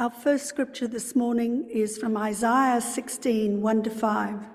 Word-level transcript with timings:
Our 0.00 0.08
first 0.08 0.46
scripture 0.46 0.88
this 0.88 1.14
morning 1.14 1.68
is 1.68 1.98
from 1.98 2.16
Isaiah 2.16 2.80
16 2.80 3.60
1 3.60 3.82
to 3.82 3.90
5. 3.90 4.46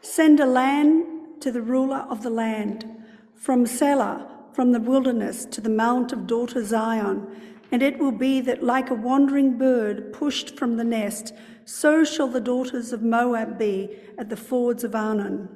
Send 0.00 0.40
a 0.40 0.46
land 0.46 1.42
to 1.42 1.52
the 1.52 1.60
ruler 1.60 2.06
of 2.08 2.22
the 2.22 2.30
land, 2.30 3.04
from 3.34 3.66
Selah, 3.66 4.26
from 4.54 4.72
the 4.72 4.80
wilderness 4.80 5.44
to 5.44 5.60
the 5.60 5.68
mount 5.68 6.14
of 6.14 6.26
daughter 6.26 6.64
Zion. 6.64 7.26
And 7.70 7.82
it 7.82 7.98
will 7.98 8.10
be 8.10 8.40
that, 8.40 8.62
like 8.62 8.88
a 8.88 8.94
wandering 8.94 9.58
bird 9.58 10.14
pushed 10.14 10.58
from 10.58 10.78
the 10.78 10.84
nest, 10.84 11.34
so 11.66 12.02
shall 12.02 12.28
the 12.28 12.40
daughters 12.40 12.94
of 12.94 13.02
Moab 13.02 13.58
be 13.58 13.98
at 14.16 14.30
the 14.30 14.34
fords 14.34 14.82
of 14.82 14.94
Arnon. 14.94 15.50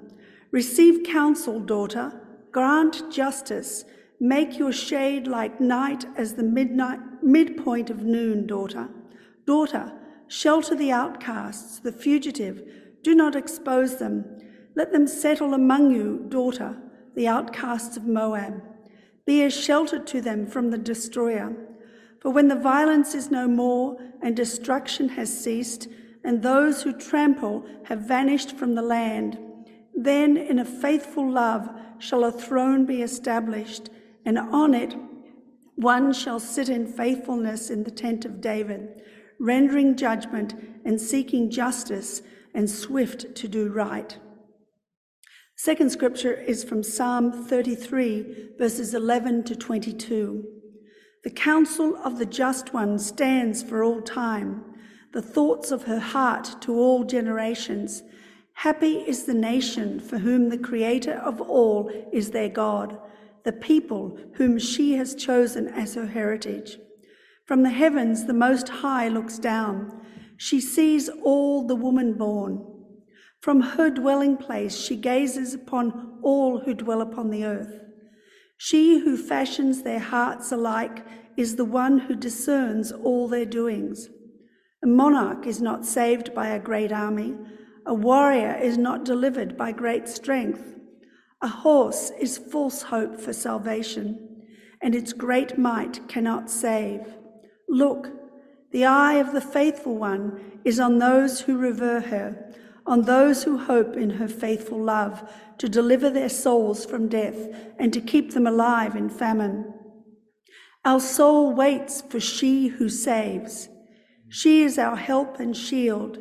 Receive 0.50 1.02
counsel, 1.02 1.61
daughter, 1.61 2.12
grant 2.52 3.11
justice, 3.11 3.86
make 4.20 4.59
your 4.59 4.75
shade 4.75 5.27
like 5.27 5.62
night 5.62 6.04
as 6.14 6.34
the 6.34 6.43
midnight 6.43 7.00
midpoint 7.22 7.88
of 7.88 8.02
noon, 8.02 8.46
daughter. 8.46 8.91
Daughter, 9.50 9.90
shelter 10.28 10.77
the 10.77 10.92
outcasts, 10.92 11.80
the 11.80 11.91
fugitive, 11.91 12.62
do 13.02 13.16
not 13.16 13.34
expose 13.34 13.96
them. 13.96 14.24
Let 14.77 14.92
them 14.92 15.08
settle 15.08 15.54
among 15.54 15.91
you, 15.91 16.24
daughter, 16.28 16.77
the 17.16 17.27
outcasts 17.27 17.96
of 17.96 18.06
Moab. 18.06 18.62
Be 19.27 19.42
a 19.42 19.50
shelter 19.50 19.98
to 19.98 20.20
them 20.20 20.46
from 20.46 20.70
the 20.70 20.78
destroyer. 20.78 21.52
For 22.20 22.30
when 22.30 22.46
the 22.46 22.55
violence 22.55 23.12
is 23.12 23.32
no 23.32 23.48
more 23.48 23.98
and 24.22 24.36
destruction 24.36 25.08
has 25.08 25.36
ceased, 25.36 25.88
and 26.22 26.44
those 26.44 26.84
who 26.84 26.92
trample 26.92 27.66
have 27.86 28.06
vanished 28.06 28.52
from 28.52 28.77
the 28.77 28.82
land, 28.82 29.36
then 29.96 30.36
in 30.36 30.60
a 30.60 30.64
faithful 30.64 31.28
love 31.28 31.69
shall 31.98 32.22
a 32.22 32.30
throne 32.30 32.86
be 32.86 33.02
established, 33.02 33.91
and 34.24 34.38
on 34.38 34.74
it 34.74 34.94
one 35.74 36.12
shall 36.12 36.38
sit 36.38 36.69
in 36.69 36.86
faithfulness 36.86 37.69
in 37.69 37.82
the 37.82 37.91
tent 37.91 38.24
of 38.24 38.41
David, 38.41 39.02
rendering 39.40 39.96
judgment 39.96 40.54
and 40.84 41.00
seeking 41.00 41.50
justice 41.50 42.22
and 42.55 42.69
swift 42.69 43.34
to 43.34 43.48
do 43.48 43.69
right. 43.69 44.19
Second 45.56 45.91
scripture 45.91 46.34
is 46.34 46.62
from 46.64 46.82
Psalm 46.82 47.32
33, 47.47 48.50
verses 48.58 48.94
11 48.94 49.44
to 49.44 49.56
22. 49.56 50.44
The 51.22 51.30
counsel 51.30 51.97
of 51.97 52.19
the 52.19 52.27
just 52.27 52.72
one 52.72 52.98
stands 52.98 53.62
for 53.62 53.82
all 53.84 54.00
time, 54.00 54.64
the 55.12 55.20
thoughts 55.22 55.70
of 55.70 55.84
her 55.84 55.98
heart 56.00 56.56
to 56.62 56.75
all 56.75 57.04
generations. 57.04 58.02
Happy 58.54 58.98
is 58.98 59.25
the 59.25 59.34
nation 59.34 60.00
for 60.00 60.19
whom 60.19 60.48
the 60.48 60.58
Creator 60.58 61.14
of 61.14 61.41
all 61.41 61.91
is 62.12 62.30
their 62.30 62.48
God, 62.48 62.98
the 63.44 63.52
people 63.52 64.19
whom 64.34 64.58
she 64.58 64.94
has 64.94 65.14
chosen 65.14 65.69
as 65.69 65.94
her 65.94 66.06
heritage. 66.06 66.78
From 67.51 67.65
the 67.65 67.70
heavens, 67.70 68.27
the 68.27 68.33
Most 68.33 68.69
High 68.69 69.09
looks 69.09 69.37
down. 69.37 69.91
She 70.37 70.61
sees 70.61 71.09
all 71.09 71.67
the 71.67 71.75
woman 71.75 72.12
born. 72.12 72.65
From 73.41 73.61
her 73.61 73.91
dwelling 73.91 74.37
place, 74.37 74.79
she 74.79 74.95
gazes 74.95 75.53
upon 75.53 76.21
all 76.23 76.61
who 76.61 76.75
dwell 76.75 77.01
upon 77.01 77.31
the 77.31 77.45
earth. 77.45 77.81
She 78.56 79.01
who 79.01 79.17
fashions 79.17 79.83
their 79.83 79.98
hearts 79.98 80.53
alike 80.53 81.05
is 81.37 81.56
the 81.56 81.65
one 81.65 81.98
who 81.98 82.15
discerns 82.15 82.93
all 82.93 83.27
their 83.27 83.47
doings. 83.47 84.11
A 84.84 84.87
monarch 84.87 85.45
is 85.45 85.61
not 85.61 85.84
saved 85.84 86.33
by 86.33 86.51
a 86.51 86.61
great 86.61 86.93
army, 86.93 87.34
a 87.84 87.95
warrior 87.95 88.56
is 88.62 88.78
not 88.78 89.05
delivered 89.05 89.56
by 89.56 89.73
great 89.73 90.06
strength. 90.06 90.77
A 91.43 91.48
horse 91.48 92.12
is 92.17 92.39
false 92.39 92.83
hope 92.83 93.21
for 93.21 93.33
salvation, 93.33 94.45
and 94.81 94.95
its 94.95 95.12
great 95.12 95.59
might 95.59 96.06
cannot 96.06 96.48
save. 96.48 97.17
Look, 97.70 98.10
the 98.72 98.84
eye 98.84 99.14
of 99.14 99.32
the 99.32 99.40
faithful 99.40 99.96
one 99.96 100.60
is 100.64 100.80
on 100.80 100.98
those 100.98 101.42
who 101.42 101.56
revere 101.56 102.00
her, 102.00 102.52
on 102.84 103.02
those 103.02 103.44
who 103.44 103.58
hope 103.58 103.96
in 103.96 104.10
her 104.10 104.26
faithful 104.26 104.82
love, 104.82 105.32
to 105.58 105.69
deliver 105.69 106.10
their 106.10 106.28
souls 106.28 106.84
from 106.84 107.09
death 107.09 107.48
and 107.78 107.92
to 107.92 108.00
keep 108.00 108.32
them 108.32 108.47
alive 108.47 108.97
in 108.97 109.09
famine. 109.09 109.72
Our 110.84 110.98
soul 110.98 111.53
waits 111.53 112.03
for 112.03 112.19
she 112.19 112.69
who 112.69 112.88
saves. 112.88 113.69
She 114.28 114.62
is 114.62 114.76
our 114.76 114.97
help 114.97 115.38
and 115.38 115.56
shield. 115.56 116.19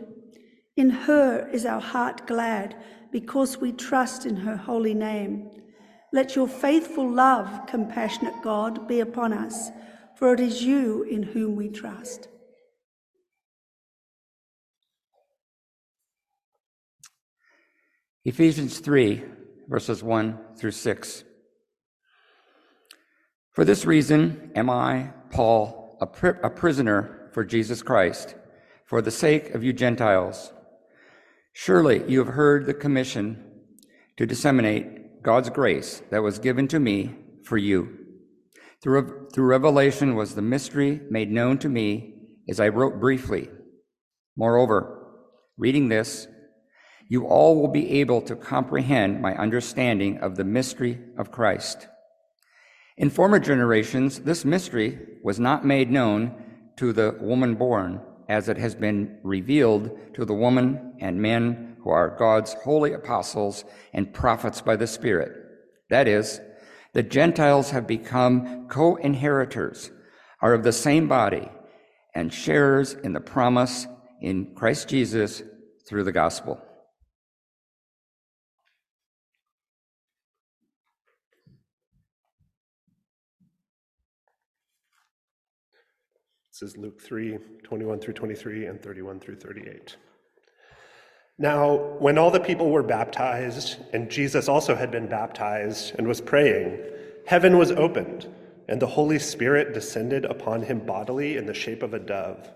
In 0.77 0.91
her 0.91 1.49
is 1.51 1.65
our 1.65 1.81
heart 1.81 2.27
glad 2.27 2.75
because 3.11 3.57
we 3.57 3.71
trust 3.71 4.25
in 4.25 4.35
her 4.37 4.55
holy 4.55 4.93
name. 4.93 5.49
Let 6.13 6.35
your 6.35 6.47
faithful 6.47 7.09
love, 7.09 7.65
compassionate 7.67 8.41
God, 8.43 8.87
be 8.87 8.99
upon 8.99 9.33
us, 9.33 9.69
for 10.19 10.33
it 10.33 10.41
is 10.41 10.61
you 10.61 11.03
in 11.03 11.23
whom 11.23 11.55
we 11.55 11.69
trust. 11.69 12.27
Ephesians 18.25 18.79
3, 18.79 19.23
verses 19.69 20.03
1 20.03 20.37
through 20.57 20.71
6. 20.71 21.23
For 23.53 23.63
this 23.63 23.85
reason 23.85 24.51
am 24.57 24.69
I, 24.69 25.13
Paul, 25.31 25.97
a, 26.01 26.27
a 26.43 26.49
prisoner 26.49 27.29
for 27.31 27.45
Jesus 27.45 27.81
Christ, 27.81 28.35
for 28.85 29.01
the 29.01 29.11
sake 29.11 29.51
of 29.51 29.63
you 29.63 29.71
Gentiles. 29.71 30.51
Surely 31.53 32.03
you 32.11 32.19
have 32.19 32.35
heard 32.35 32.65
the 32.65 32.73
commission 32.73 33.41
to 34.17 34.25
disseminate 34.25 35.23
God's 35.23 35.49
grace 35.49 36.03
that 36.11 36.23
was 36.23 36.39
given 36.39 36.67
to 36.67 36.79
me 36.79 37.15
for 37.45 37.57
you. 37.57 38.08
Through, 38.81 39.29
through 39.33 39.45
revelation 39.45 40.15
was 40.15 40.35
the 40.35 40.41
mystery 40.41 41.01
made 41.09 41.31
known 41.31 41.57
to 41.59 41.69
me 41.69 42.13
as 42.47 42.59
I 42.59 42.69
wrote 42.69 42.99
briefly. 42.99 43.49
Moreover, 44.37 45.07
reading 45.57 45.89
this, 45.89 46.27
you 47.09 47.25
all 47.25 47.59
will 47.59 47.67
be 47.67 47.99
able 47.99 48.21
to 48.21 48.35
comprehend 48.35 49.21
my 49.21 49.35
understanding 49.35 50.19
of 50.19 50.35
the 50.35 50.45
mystery 50.45 50.99
of 51.17 51.31
Christ. 51.31 51.87
In 52.97 53.09
former 53.09 53.39
generations, 53.39 54.19
this 54.19 54.45
mystery 54.45 54.99
was 55.23 55.39
not 55.39 55.65
made 55.65 55.91
known 55.91 56.33
to 56.77 56.93
the 56.93 57.17
woman 57.19 57.55
born, 57.55 58.01
as 58.29 58.47
it 58.47 58.57
has 58.57 58.75
been 58.75 59.17
revealed 59.23 59.89
to 60.13 60.23
the 60.23 60.33
woman 60.33 60.93
and 61.01 61.21
men 61.21 61.75
who 61.83 61.89
are 61.89 62.15
God's 62.17 62.53
holy 62.53 62.93
apostles 62.93 63.65
and 63.93 64.13
prophets 64.13 64.61
by 64.61 64.75
the 64.75 64.87
Spirit. 64.87 65.31
That 65.89 66.07
is, 66.07 66.39
the 66.99 67.03
Gentiles 67.03 67.69
have 67.69 67.87
become 67.87 68.67
co 68.67 68.97
inheritors, 68.97 69.89
are 70.41 70.53
of 70.53 70.63
the 70.63 70.73
same 70.73 71.07
body, 71.07 71.47
and 72.13 72.33
sharers 72.33 72.91
in 72.91 73.13
the 73.13 73.21
promise 73.21 73.87
in 74.19 74.53
Christ 74.53 74.89
Jesus 74.89 75.41
through 75.87 76.03
the 76.03 76.11
gospel. 76.11 76.61
This 86.51 86.69
is 86.71 86.75
Luke 86.75 87.01
3 87.01 87.37
21 87.63 87.99
through 88.01 88.15
23 88.15 88.65
and 88.65 88.83
31 88.83 89.21
through 89.21 89.37
38. 89.37 89.95
Now, 91.41 91.77
when 91.99 92.17
all 92.17 92.31
the 92.31 92.39
people 92.41 92.69
were 92.69 92.83
baptized, 92.83 93.77
and 93.93 94.11
Jesus 94.11 94.49
also 94.49 94.75
had 94.75 94.91
been 94.91 95.07
baptized 95.07 95.95
and 95.97 96.05
was 96.05 96.19
praying, 96.19 96.77
heaven 97.25 97.57
was 97.57 97.71
opened, 97.71 98.27
and 98.67 98.81
the 98.81 98.87
Holy 98.87 99.19
Spirit 99.19 99.73
descended 99.73 100.25
upon 100.25 100.63
him 100.63 100.85
bodily 100.85 101.37
in 101.37 101.45
the 101.45 101.53
shape 101.53 101.81
of 101.81 101.93
a 101.93 101.99
dove. 101.99 102.51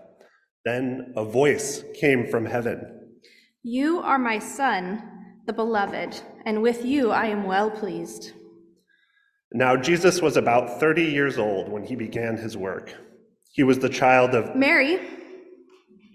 Then 0.66 1.14
a 1.16 1.24
voice 1.24 1.82
came 1.94 2.26
from 2.26 2.44
heaven 2.44 3.10
You 3.62 4.00
are 4.00 4.18
my 4.18 4.38
Son, 4.38 5.02
the 5.46 5.54
beloved, 5.54 6.20
and 6.44 6.60
with 6.60 6.84
you 6.84 7.10
I 7.10 7.26
am 7.28 7.44
well 7.44 7.70
pleased. 7.70 8.32
Now, 9.54 9.76
Jesus 9.76 10.20
was 10.20 10.36
about 10.36 10.78
30 10.78 11.04
years 11.04 11.38
old 11.38 11.70
when 11.70 11.84
he 11.84 11.96
began 11.96 12.36
his 12.36 12.54
work. 12.54 12.92
He 13.52 13.62
was 13.62 13.78
the 13.78 13.88
child 13.88 14.34
of 14.34 14.54
Mary, 14.54 15.00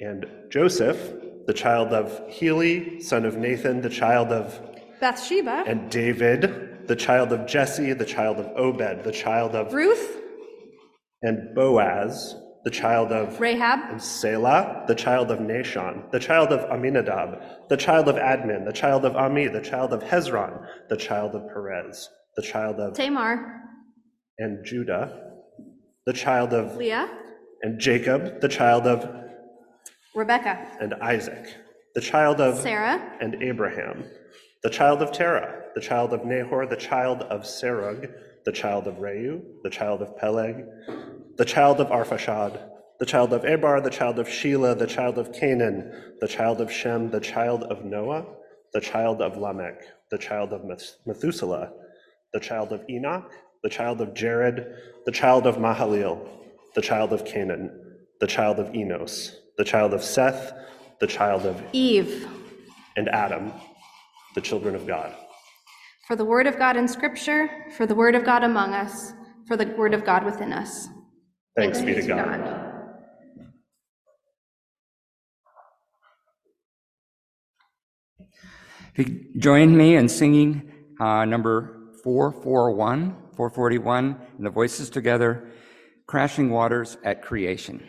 and 0.02 0.28
Joseph, 0.52 1.14
the 1.50 1.54
child 1.56 1.94
of 1.94 2.22
Heli, 2.30 3.02
son 3.02 3.26
of 3.26 3.36
Nathan, 3.36 3.82
the 3.82 3.90
child 3.90 4.28
of 4.32 4.62
Bathsheba, 5.00 5.64
and 5.66 5.90
David, 5.90 6.88
the 6.88 6.96
child 6.96 7.34
of 7.34 7.48
Jesse, 7.48 7.94
the 7.94 8.06
child 8.06 8.38
of 8.38 8.46
Obed, 8.56 9.04
the 9.04 9.12
child 9.12 9.56
of 9.56 9.74
Ruth, 9.74 10.22
and 11.24 11.56
Boaz, 11.56 12.36
the 12.66 12.70
child 12.70 13.12
of 13.12 13.40
Rahab, 13.40 13.80
and 13.90 14.00
Selah, 14.00 14.84
the 14.88 14.94
child 14.94 15.32
of 15.32 15.40
Nahshon, 15.40 16.12
the 16.12 16.20
child 16.20 16.54
of 16.54 16.70
Amminadab, 16.70 17.42
the 17.68 17.78
child 17.78 18.08
of 18.08 18.18
Admin, 18.18 18.64
the 18.64 18.72
child 18.72 19.04
of 19.04 19.16
Arni, 19.16 19.48
the 19.48 19.60
child 19.60 19.92
of 19.92 20.04
Hezron, 20.04 20.68
the 20.88 20.98
child 20.98 21.34
of 21.34 21.48
Perez, 21.48 22.10
the 22.36 22.44
child 22.44 22.80
of 22.80 22.94
Tamar, 22.94 23.60
and 24.38 24.64
Judah, 24.64 25.32
the 26.06 26.14
child 26.14 26.54
of 26.54 26.76
Leah, 26.76 27.10
and 27.64 27.80
Jacob, 27.80 28.40
the 28.40 28.50
child 28.50 28.86
of 28.86 29.29
Rebecca, 30.16 30.68
and 30.80 30.96
Isaac, 30.96 31.56
the 31.94 32.02
child 32.02 32.42
of 32.42 32.58
Sarah, 32.60 33.18
and 33.22 33.44
Abraham, 33.44 34.06
the 34.64 34.70
child 34.70 35.02
of 35.04 35.12
Terah, 35.12 35.66
the 35.76 35.82
child 35.82 36.14
of 36.14 36.26
Nahor, 36.26 36.66
the 36.66 36.76
child 36.76 37.22
of 37.24 37.42
Serug, 37.42 38.12
the 38.44 38.52
child 38.52 38.88
of 38.88 38.96
Reu, 38.96 39.42
the 39.64 39.70
child 39.70 40.02
of 40.02 40.18
Peleg, 40.18 40.66
the 41.38 41.46
child 41.46 41.80
of 41.80 41.90
Arphaxad, 41.90 42.60
the 43.00 43.06
child 43.06 43.34
of 43.34 43.46
Eber, 43.46 43.82
the 43.82 43.90
child 43.90 44.18
of 44.18 44.28
Shelah, 44.28 44.78
the 44.78 44.88
child 44.88 45.18
of 45.20 45.32
Canaan, 45.32 46.16
the 46.20 46.28
child 46.28 46.60
of 46.60 46.72
Shem, 46.72 47.12
the 47.12 47.20
child 47.20 47.64
of 47.64 47.86
Noah, 47.86 48.26
the 48.74 48.82
child 48.82 49.22
of 49.22 49.38
Lamech, 49.38 49.84
the 50.10 50.18
child 50.18 50.54
of 50.54 50.66
Methuselah, 51.06 51.72
the 52.34 52.40
child 52.40 52.74
of 52.74 52.84
Enoch, 52.90 53.32
the 53.64 53.70
child 53.70 54.02
of 54.02 54.14
Jared, 54.14 54.76
the 55.06 55.12
child 55.12 55.46
of 55.46 55.58
Mahalalel, 55.58 56.28
the 56.76 56.82
child 56.82 57.14
of 57.14 57.26
Canaan, 57.26 57.72
the 58.20 58.28
child 58.28 58.60
of 58.60 58.74
Enos, 58.76 59.39
the 59.60 59.66
child 59.66 59.94
of 59.94 60.02
Seth, 60.02 60.54
the 61.02 61.06
child 61.06 61.46
of 61.46 61.62
Eve. 61.74 62.26
and 62.96 63.10
Adam, 63.10 63.52
the 64.34 64.40
children 64.40 64.74
of 64.74 64.88
God. 64.88 65.14
For 66.08 66.16
the 66.16 66.24
word 66.24 66.48
of 66.48 66.58
God 66.58 66.78
in 66.78 66.88
Scripture, 66.88 67.50
for 67.76 67.86
the 67.86 67.94
word 67.94 68.16
of 68.16 68.24
God 68.24 68.46
among 68.46 68.74
us, 68.74 69.12
for 69.48 69.58
the 69.58 69.68
word 69.78 69.94
of 69.94 70.06
God 70.06 70.24
within 70.24 70.54
us. 70.54 70.88
Thanks 71.58 71.82
be 71.82 71.94
to 71.94 72.02
God. 72.02 72.40
If 78.96 79.10
you 79.10 79.26
join 79.38 79.76
me 79.76 79.98
in 79.98 80.08
singing 80.08 80.72
uh, 81.02 81.26
number 81.26 81.92
441, 82.02 83.14
441, 83.36 84.22
and 84.38 84.46
the 84.46 84.50
voices 84.50 84.90
together, 84.90 85.50
Crashing 86.08 86.50
Waters 86.50 86.96
at 87.04 87.22
Creation. 87.22 87.86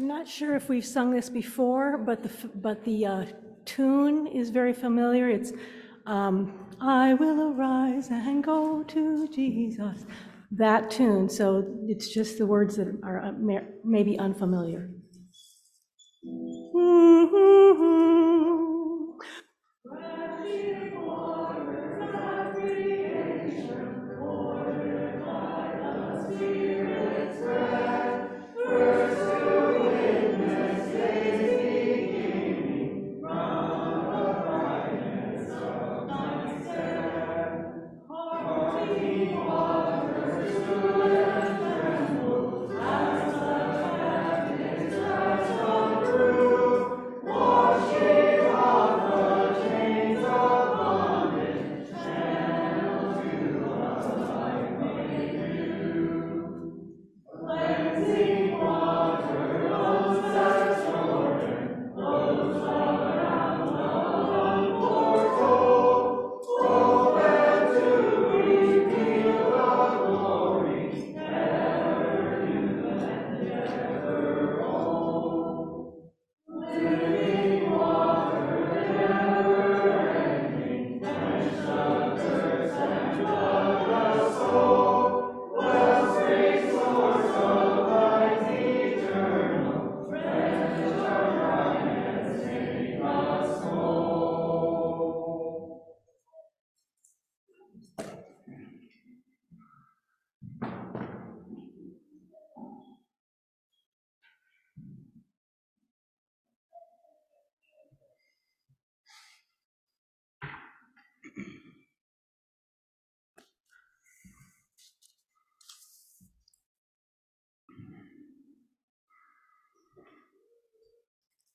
I'm 0.00 0.08
not 0.08 0.26
sure 0.26 0.56
if 0.56 0.70
we've 0.70 0.86
sung 0.86 1.10
this 1.10 1.28
before, 1.28 1.98
but 1.98 2.22
the, 2.22 2.30
but 2.54 2.82
the 2.86 3.04
uh, 3.04 3.26
tune 3.66 4.26
is 4.28 4.48
very 4.48 4.72
familiar. 4.72 5.28
It's, 5.28 5.52
um, 6.06 6.66
I 6.80 7.12
will 7.12 7.52
arise 7.52 8.08
and 8.08 8.42
go 8.42 8.82
to 8.82 9.28
Jesus. 9.28 10.06
That 10.52 10.90
tune, 10.90 11.28
so 11.28 11.66
it's 11.86 12.08
just 12.08 12.38
the 12.38 12.46
words 12.46 12.76
that 12.76 12.98
are 13.02 13.20
uh, 13.20 13.32
may- 13.32 13.66
maybe 13.84 14.18
unfamiliar. 14.18 14.88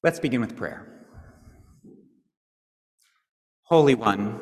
Let's 0.05 0.19
begin 0.19 0.39
with 0.39 0.55
prayer. 0.55 0.85
Holy 3.63 3.95
One, 3.95 4.39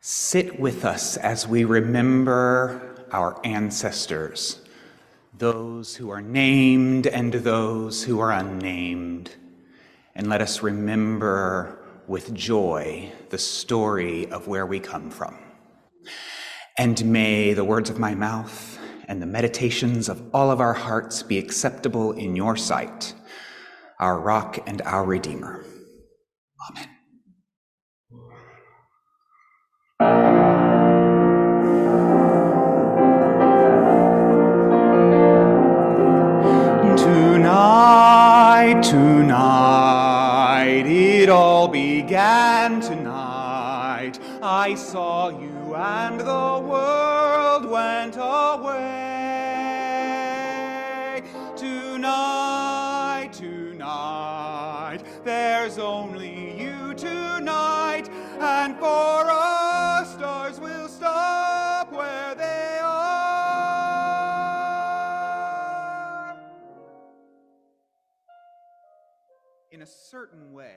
sit 0.00 0.58
with 0.58 0.84
us 0.84 1.16
as 1.16 1.46
we 1.46 1.62
remember 1.62 3.06
our 3.12 3.40
ancestors, 3.44 4.60
those 5.32 5.94
who 5.94 6.10
are 6.10 6.20
named 6.20 7.06
and 7.06 7.34
those 7.34 8.02
who 8.02 8.18
are 8.18 8.32
unnamed, 8.32 9.30
and 10.16 10.28
let 10.28 10.42
us 10.42 10.64
remember 10.64 11.78
with 12.08 12.34
joy 12.34 13.12
the 13.30 13.38
story 13.38 14.28
of 14.32 14.48
where 14.48 14.66
we 14.66 14.80
come 14.80 15.08
from. 15.08 15.38
And 16.76 17.04
may 17.04 17.52
the 17.52 17.62
words 17.62 17.90
of 17.90 18.00
my 18.00 18.16
mouth 18.16 18.77
and 19.08 19.22
the 19.22 19.26
meditations 19.26 20.10
of 20.10 20.22
all 20.34 20.50
of 20.50 20.60
our 20.60 20.74
hearts 20.74 21.22
be 21.22 21.38
acceptable 21.38 22.12
in 22.12 22.36
your 22.36 22.56
sight, 22.56 23.14
our 23.98 24.20
rock 24.20 24.58
and 24.66 24.82
our 24.82 25.02
redeemer. 25.02 25.64
Amen. 26.70 26.88
Tonight, 36.98 38.82
tonight, 38.82 40.84
it 40.86 41.30
all 41.30 41.68
began 41.68 42.80
tonight. 42.80 44.18
I 44.42 44.74
saw 44.74 45.30
you 45.30 45.74
and 45.74 46.20
the 46.20 46.62
world 46.68 47.70
went 47.70 48.16
away. 48.16 49.07
In 69.78 69.82
a 69.82 69.86
certain 69.86 70.52
way, 70.52 70.74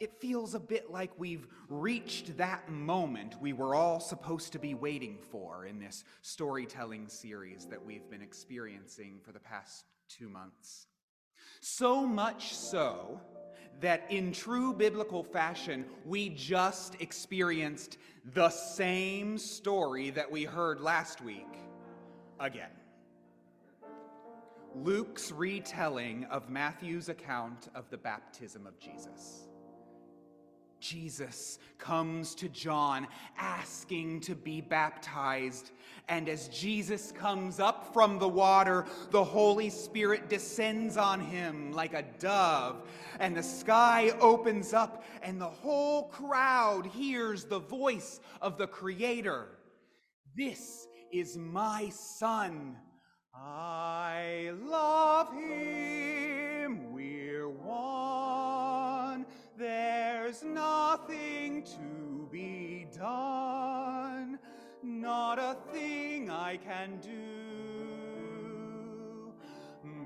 it 0.00 0.20
feels 0.20 0.54
a 0.54 0.60
bit 0.60 0.90
like 0.90 1.10
we've 1.16 1.46
reached 1.70 2.36
that 2.36 2.68
moment 2.68 3.40
we 3.40 3.54
were 3.54 3.74
all 3.74 4.00
supposed 4.00 4.52
to 4.52 4.58
be 4.58 4.74
waiting 4.74 5.16
for 5.30 5.64
in 5.64 5.78
this 5.78 6.04
storytelling 6.20 7.08
series 7.08 7.64
that 7.68 7.82
we've 7.82 8.06
been 8.10 8.20
experiencing 8.20 9.18
for 9.24 9.32
the 9.32 9.40
past 9.40 9.86
two 10.10 10.28
months. 10.28 10.88
So 11.62 12.06
much 12.06 12.52
so 12.54 13.18
that 13.80 14.04
in 14.10 14.30
true 14.30 14.74
biblical 14.74 15.24
fashion, 15.24 15.86
we 16.04 16.28
just 16.28 17.00
experienced 17.00 17.96
the 18.34 18.50
same 18.50 19.38
story 19.38 20.10
that 20.10 20.30
we 20.30 20.44
heard 20.44 20.82
last 20.82 21.22
week 21.22 21.48
again. 22.38 22.68
Luke's 24.76 25.32
retelling 25.32 26.24
of 26.24 26.50
Matthew's 26.50 27.08
account 27.08 27.68
of 27.74 27.88
the 27.88 27.96
baptism 27.96 28.66
of 28.66 28.78
Jesus. 28.78 29.48
Jesus 30.80 31.58
comes 31.78 32.34
to 32.34 32.50
John 32.50 33.06
asking 33.38 34.20
to 34.20 34.34
be 34.34 34.60
baptized. 34.60 35.70
And 36.08 36.28
as 36.28 36.48
Jesus 36.48 37.10
comes 37.10 37.58
up 37.58 37.94
from 37.94 38.18
the 38.18 38.28
water, 38.28 38.84
the 39.10 39.24
Holy 39.24 39.70
Spirit 39.70 40.28
descends 40.28 40.98
on 40.98 41.20
him 41.20 41.72
like 41.72 41.94
a 41.94 42.04
dove, 42.18 42.86
and 43.18 43.34
the 43.34 43.42
sky 43.42 44.10
opens 44.20 44.74
up, 44.74 45.04
and 45.22 45.40
the 45.40 45.46
whole 45.46 46.08
crowd 46.08 46.86
hears 46.86 47.44
the 47.44 47.60
voice 47.60 48.20
of 48.42 48.58
the 48.58 48.66
Creator. 48.66 49.48
This 50.36 50.86
is 51.10 51.38
my 51.38 51.88
Son. 51.88 52.76
I 53.44 54.52
love 54.64 55.32
him. 55.32 56.92
We're 56.92 57.48
one. 57.48 59.26
There's 59.58 60.42
nothing 60.42 61.62
to 61.62 62.28
be 62.30 62.86
done, 62.96 64.38
not 64.82 65.38
a 65.38 65.56
thing 65.72 66.30
I 66.30 66.56
can 66.56 66.98
do. 67.02 67.10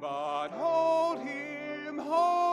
But 0.01 0.49
hold 0.49 1.21
him, 1.21 1.99
hold 1.99 2.50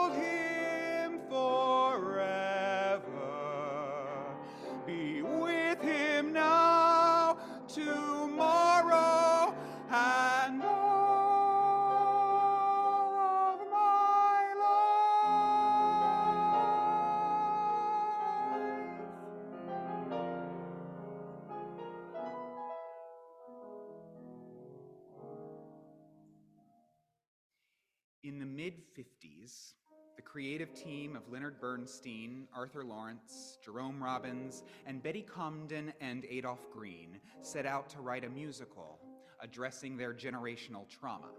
mid 28.68 28.82
50s, 28.94 29.72
the 30.16 30.20
creative 30.20 30.74
team 30.74 31.16
of 31.16 31.22
Leonard 31.32 31.58
Bernstein, 31.58 32.46
Arthur 32.54 32.84
Laurents, 32.84 33.56
Jerome 33.64 34.02
Robbins, 34.02 34.62
and 34.84 35.02
Betty 35.02 35.24
Comden 35.26 35.90
and 36.02 36.26
Adolph 36.28 36.70
Green 36.70 37.18
set 37.40 37.64
out 37.64 37.88
to 37.88 38.00
write 38.02 38.26
a 38.26 38.28
musical 38.28 38.98
addressing 39.40 39.96
their 39.96 40.12
generational 40.12 40.86
trauma. 40.86 41.30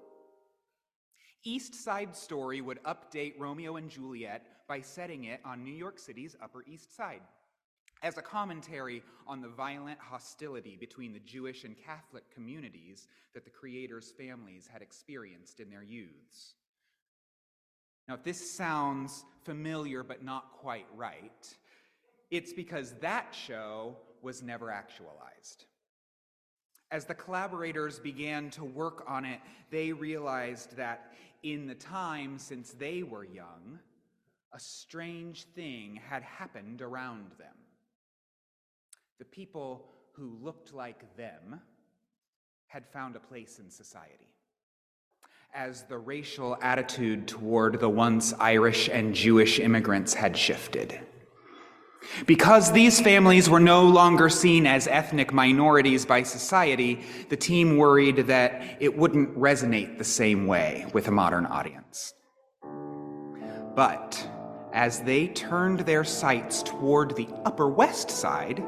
East 1.43 1.75
Side 1.75 2.15
Story 2.15 2.61
would 2.61 2.81
update 2.83 3.35
Romeo 3.37 3.75
and 3.75 3.91
Juliet 3.91 4.43
by 4.67 4.81
setting 4.81 5.25
it 5.25 5.39
on 5.45 5.63
New 5.63 5.75
York 5.75 5.99
City's 5.99 6.35
Upper 6.41 6.63
East 6.65 6.95
Side 6.97 7.21
as 8.01 8.17
a 8.17 8.23
commentary 8.23 9.03
on 9.27 9.39
the 9.39 9.49
violent 9.49 9.99
hostility 9.99 10.77
between 10.79 11.13
the 11.13 11.19
Jewish 11.19 11.63
and 11.63 11.75
Catholic 11.77 12.23
communities 12.33 13.07
that 13.35 13.43
the 13.43 13.51
creators' 13.51 14.11
families 14.17 14.67
had 14.71 14.81
experienced 14.81 15.59
in 15.59 15.69
their 15.69 15.83
youths. 15.83 16.55
Now, 18.09 18.15
if 18.15 18.23
this 18.23 18.51
sounds 18.51 19.23
familiar 19.43 20.01
but 20.01 20.23
not 20.23 20.53
quite 20.53 20.87
right, 20.95 21.55
it's 22.31 22.51
because 22.51 22.95
that 23.01 23.35
show 23.35 23.97
was 24.23 24.41
never 24.41 24.71
actualized. 24.71 25.65
As 26.89 27.05
the 27.05 27.13
collaborators 27.13 27.99
began 27.99 28.49
to 28.51 28.63
work 28.63 29.03
on 29.07 29.25
it, 29.25 29.39
they 29.69 29.93
realized 29.93 30.75
that 30.75 31.13
in 31.43 31.67
the 31.67 31.75
time 31.75 32.39
since 32.39 32.71
they 32.71 33.03
were 33.03 33.23
young, 33.23 33.77
a 34.53 34.59
strange 34.59 35.43
thing 35.43 36.01
had 36.09 36.23
happened 36.23 36.81
around 36.81 37.29
them. 37.37 37.55
The 39.19 39.25
people 39.25 39.85
who 40.13 40.35
looked 40.41 40.73
like 40.73 41.15
them 41.15 41.61
had 42.65 42.87
found 42.87 43.15
a 43.15 43.19
place 43.19 43.59
in 43.59 43.69
society. 43.69 44.33
As 45.55 45.81
the 45.83 45.97
racial 45.97 46.55
attitude 46.61 47.27
toward 47.27 47.79
the 47.79 47.89
once 47.89 48.35
Irish 48.39 48.87
and 48.87 49.15
Jewish 49.15 49.59
immigrants 49.59 50.13
had 50.13 50.37
shifted. 50.37 50.99
Because 52.27 52.71
these 52.71 53.01
families 53.01 53.49
were 53.49 53.59
no 53.59 53.83
longer 53.83 54.29
seen 54.29 54.67
as 54.67 54.87
ethnic 54.87 55.33
minorities 55.33 56.05
by 56.05 56.21
society, 56.21 57.03
the 57.29 57.35
team 57.35 57.77
worried 57.77 58.27
that 58.27 58.77
it 58.79 58.95
wouldn't 58.95 59.35
resonate 59.35 59.97
the 59.97 60.03
same 60.03 60.45
way 60.45 60.85
with 60.93 61.07
a 61.07 61.11
modern 61.11 61.47
audience. 61.47 62.13
But 63.75 64.29
as 64.71 65.01
they 65.01 65.29
turned 65.29 65.79
their 65.79 66.03
sights 66.03 66.61
toward 66.61 67.15
the 67.15 67.27
Upper 67.43 67.67
West 67.67 68.11
Side, 68.11 68.63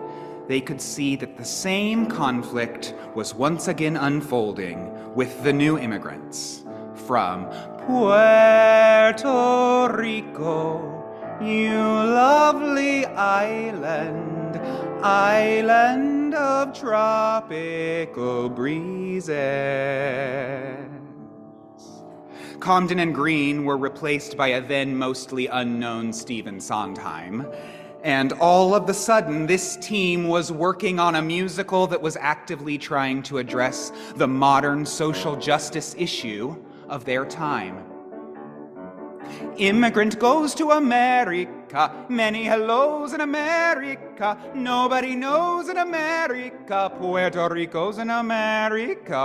they 0.48 0.60
could 0.60 0.82
see 0.82 1.16
that 1.18 1.38
the 1.38 1.46
same 1.46 2.08
conflict 2.08 2.96
was 3.14 3.36
once 3.36 3.68
again 3.68 3.98
unfolding 3.98 5.14
with 5.14 5.44
the 5.44 5.54
new 5.54 5.78
immigrants 5.78 6.64
from 7.08 7.46
Puerto 7.86 9.28
Rico. 9.98 10.88
You 11.42 11.74
lovely 11.74 13.06
island, 13.06 14.58
island 15.04 16.36
of 16.36 16.74
tropical 16.74 18.50
breezes. 18.50 19.32
Comden 22.60 23.02
and 23.02 23.16
Green 23.16 23.66
were 23.66 23.78
replaced 23.78 24.38
by 24.38 24.50
a 24.50 24.62
then 24.62 24.96
mostly 24.96 25.48
unknown 25.48 26.14
Stephen 26.14 26.62
Sondheim. 26.62 27.48
And 28.04 28.34
all 28.34 28.76
of 28.76 28.88
a 28.88 28.94
sudden, 28.94 29.48
this 29.48 29.78
team 29.78 30.28
was 30.28 30.52
working 30.52 31.00
on 31.00 31.16
a 31.16 31.22
musical 31.24 31.88
that 31.88 32.02
was 32.02 32.18
actively 32.18 32.78
trying 32.78 33.24
to 33.24 33.40
address 33.40 33.92
the 34.16 34.28
modern 34.28 34.86
social 34.86 35.36
justice 35.36 35.96
issue 35.98 36.56
of 36.92 37.06
their 37.06 37.26
time. 37.26 37.84
Immigrant 39.58 40.20
goes 40.20 40.54
to 40.56 40.72
America, 40.72 42.06
many 42.10 42.44
hellos 42.44 43.14
in 43.14 43.22
America, 43.22 44.38
nobody 44.54 45.16
knows 45.16 45.70
in 45.70 45.78
America, 45.78 46.92
Puerto 46.98 47.48
Rico's 47.50 47.98
in 47.98 48.10
America. 48.10 49.16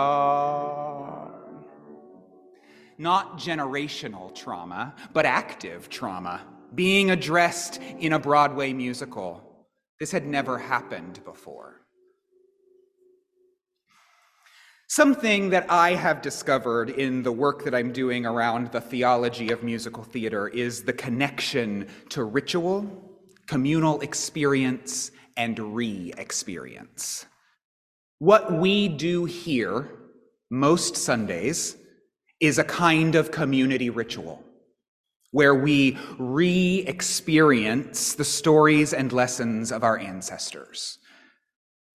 Not 2.99 3.39
generational 3.39 4.35
trauma, 4.35 4.95
but 5.13 5.27
active 5.27 5.89
trauma 5.89 6.41
being 6.75 7.11
addressed 7.11 7.81
in 7.99 8.13
a 8.13 8.19
Broadway 8.19 8.73
musical. 8.73 9.67
This 9.99 10.13
had 10.13 10.27
never 10.27 10.59
happened 10.59 11.21
before. 11.25 11.86
Something 14.89 15.51
that 15.51 15.67
I 15.69 15.95
have 15.95 16.23
discovered 16.23 16.91
in 16.91 17.25
the 17.25 17.33
work 17.33 17.65
that 17.65 17.75
I'm 17.75 17.93
doing 17.93 18.25
around 18.25 18.71
the 18.71 18.81
theology 18.81 19.51
of 19.51 19.65
musical 19.65 20.05
theater 20.05 20.47
is 20.47 20.85
the 20.85 20.93
connection 20.93 21.89
to 22.11 22.23
ritual, 22.23 22.87
communal 23.49 24.01
experience, 24.01 25.11
and 25.37 25.59
re 25.75 26.13
experience. 26.17 27.27
What 28.21 28.53
we 28.53 28.87
do 28.87 29.25
here 29.25 29.91
most 30.51 30.97
Sundays 30.97 31.77
is 32.39 32.59
a 32.59 32.65
kind 32.65 33.17
of 33.17 33.33
community 33.33 33.91
ritual 33.91 34.45
where 35.33 35.55
we 35.55 35.99
re 36.17 36.85
experience 36.87 38.15
the 38.15 38.25
stories 38.25 38.95
and 38.95 39.13
lessons 39.13 39.73
of 39.73 39.83
our 39.83 39.99
ancestors. 39.99 40.99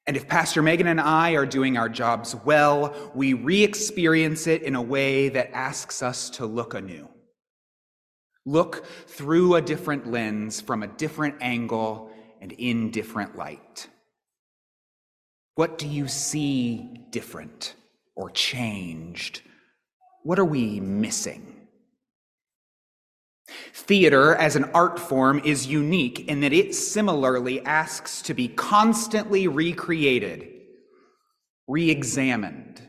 And 0.08 0.18
if 0.18 0.28
Pastor 0.28 0.62
Megan 0.62 0.88
and 0.88 1.00
I 1.00 1.32
are 1.32 1.46
doing 1.46 1.78
our 1.78 1.90
jobs 1.90 2.36
well, 2.36 3.12
we 3.14 3.34
re 3.34 3.64
experience 3.64 4.48
it 4.48 4.64
in 4.64 4.76
a 4.76 4.82
way 4.82 5.30
that 5.30 5.52
asks 5.54 6.02
us 6.02 6.30
to 6.32 6.46
look 6.46 6.74
anew. 6.74 7.08
Look 8.46 8.86
through 9.08 9.56
a 9.56 9.62
different 9.62 10.12
lens, 10.12 10.60
from 10.60 10.82
a 10.82 10.88
different 10.88 11.36
angle, 11.42 12.12
and 12.42 12.52
in 12.54 12.90
different 12.90 13.38
light. 13.38 13.88
What 15.56 15.78
do 15.78 15.88
you 15.88 16.08
see 16.08 16.90
different 17.12 17.76
or 18.16 18.32
changed? 18.32 19.42
What 20.24 20.40
are 20.40 20.46
we 20.46 20.80
missing? 20.80 21.61
Theater 23.74 24.36
as 24.36 24.56
an 24.56 24.66
art 24.74 25.00
form 25.00 25.42
is 25.46 25.68
unique 25.68 26.28
in 26.28 26.42
that 26.42 26.54
it 26.54 26.76
similarly 26.76 27.62
asks 27.66 28.22
to 28.24 28.34
be 28.34 28.48
constantly 28.50 29.48
recreated, 29.48 30.48
re 31.68 31.90
examined. 31.90 32.82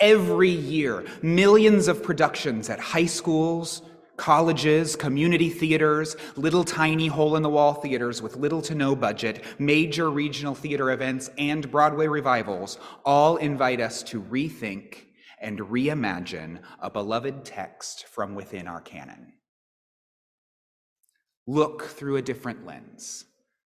Every 0.00 0.50
year, 0.50 1.04
millions 1.22 1.88
of 1.88 2.02
productions 2.02 2.68
at 2.70 2.80
high 2.80 3.06
schools, 3.06 3.82
colleges, 4.16 4.96
community 4.96 5.48
theaters, 5.48 6.16
little 6.36 6.64
tiny 6.64 7.06
hole 7.06 7.36
in 7.36 7.42
the 7.42 7.48
wall 7.48 7.74
theaters 7.74 8.22
with 8.22 8.36
little 8.36 8.62
to 8.62 8.74
no 8.74 8.96
budget, 8.96 9.44
major 9.58 10.10
regional 10.10 10.54
theater 10.54 10.90
events, 10.90 11.30
and 11.38 11.70
Broadway 11.70 12.06
revivals 12.06 12.78
all 13.04 13.36
invite 13.36 13.80
us 13.80 14.02
to 14.04 14.22
rethink 14.22 15.06
and 15.40 15.58
reimagine 15.58 16.60
a 16.80 16.90
beloved 16.90 17.44
text 17.44 18.06
from 18.06 18.34
within 18.34 18.66
our 18.66 18.80
canon. 18.80 19.32
Look 21.46 21.82
through 21.84 22.16
a 22.16 22.22
different 22.22 22.66
lens, 22.66 23.24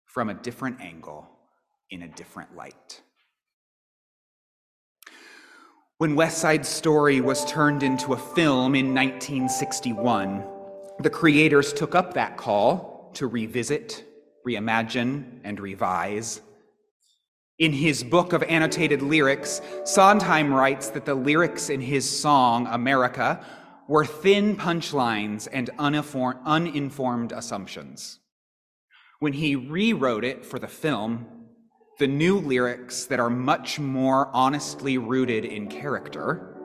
from 0.06 0.30
a 0.30 0.34
different 0.34 0.82
angle, 0.82 1.30
in 1.90 2.04
a 2.04 2.08
different 2.08 2.56
light. 2.56 3.02
When 5.98 6.16
West 6.16 6.40
Side 6.40 6.66
Story 6.66 7.22
was 7.22 7.46
turned 7.46 7.84
into 7.84 8.14
a 8.14 8.18
film 8.18 8.74
in 8.74 8.88
1961, 8.94 10.44
the 11.00 11.10
creators 11.10 11.74
took 11.74 11.94
up 11.94 12.16
that 12.16 12.38
call 12.38 13.12
to 13.14 13.28
revisit, 13.28 14.04
reimagine, 14.48 15.40
and 15.44 15.60
revise. 15.60 16.42
In 17.60 17.72
his 17.72 18.04
book 18.04 18.34
of 18.34 18.42
annotated 18.44 19.04
lyrics, 19.04 19.62
Sondheim 19.84 20.52
writes 20.52 20.90
that 20.90 21.06
the 21.06 21.14
lyrics 21.14 21.70
in 21.70 21.80
his 21.80 22.10
song, 22.10 22.66
America, 22.68 23.46
were 23.88 24.06
thin 24.06 24.56
punchlines 24.56 25.48
and 25.52 25.70
uninformed 25.78 27.32
assumptions. 27.32 28.20
When 29.20 29.34
he 29.34 29.56
rewrote 29.56 30.24
it 30.24 30.46
for 30.46 30.60
the 30.60 30.68
film, 30.68 31.28
the 32.00 32.08
new 32.08 32.40
lyrics 32.40 33.06
that 33.06 33.20
are 33.20 33.30
much 33.30 33.80
more 33.80 34.30
honestly 34.34 34.98
rooted 34.98 35.46
in 35.46 35.68
character 35.68 36.58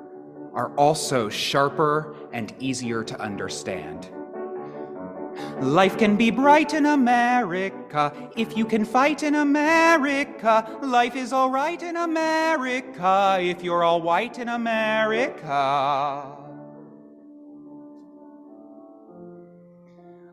are 0.54 0.74
also 0.76 1.28
sharper 1.28 2.16
and 2.32 2.54
easier 2.58 3.04
to 3.04 3.20
understand. 3.20 4.10
Life 5.60 5.98
can 5.98 6.16
be 6.16 6.30
bright 6.30 6.72
in 6.72 6.86
America 6.86 8.10
if 8.36 8.56
you 8.56 8.64
can 8.64 8.86
fight 8.86 9.22
in 9.22 9.34
America. 9.34 10.78
Life 10.80 11.14
is 11.14 11.34
all 11.34 11.50
right 11.50 11.82
in 11.82 11.96
America 11.96 13.38
if 13.40 13.62
you're 13.62 13.84
all 13.84 14.00
white 14.00 14.38
in 14.38 14.48
America. 14.48 16.45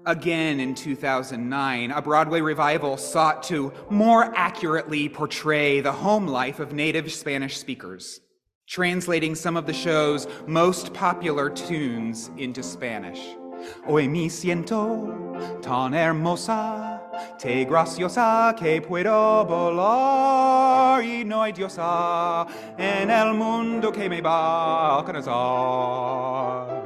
Again 0.05 0.60
in 0.60 0.75
2009, 0.75 1.91
a 1.91 2.01
Broadway 2.01 2.41
revival 2.41 2.98
sought 2.98 3.41
to 3.43 3.72
more 3.89 4.25
accurately 4.36 5.07
portray 5.07 5.79
the 5.79 5.93
home 5.93 6.27
life 6.27 6.60
of 6.60 6.74
native 6.74 7.10
Spanish 7.10 7.57
speakers, 7.57 8.19
translating 8.67 9.33
some 9.33 9.55
of 9.55 9.65
the 9.65 9.72
show's 9.72 10.27
most 10.45 10.93
popular 10.93 11.50
tunes 11.50 12.29
into 12.38 12.62
Spanish. 12.62 13.38
Hoy 13.86 14.10
me 14.10 14.27
siento 14.27 15.62
tan 15.62 15.93
hermosa, 15.93 17.00
te 17.39 17.63
graciosa 17.63 18.53
que 18.57 18.81
puedo 18.81 19.45
volar 19.45 21.01
y 21.01 21.24
no 21.24 21.43
hay 21.43 21.53
diosa 21.53 22.45
en 22.77 23.10
el 23.10 23.36
mundo 23.36 23.89
que 23.89 24.10
me 24.10 24.19
va 24.19 24.98
a 24.98 25.00
alcanzar. 25.00 26.83